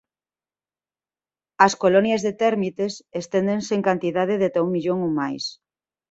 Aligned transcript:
As 1.65 1.73
colonias 1.81 2.21
de 2.23 2.33
térmites 2.41 2.93
esténdense 3.21 3.71
en 3.77 3.81
cantidade 3.89 4.33
de 4.41 4.47
ata 4.49 4.63
un 4.65 4.69
millón 4.75 4.97
ou 5.07 5.11
máis. 5.19 5.43